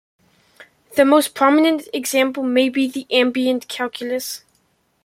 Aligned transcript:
The 0.95 1.05
most 1.05 1.35
prominent 1.35 1.87
example 1.93 2.41
may 2.41 2.69
be 2.69 2.89
the 2.89 3.05
ambient 3.11 3.67
calculus. 3.67 4.43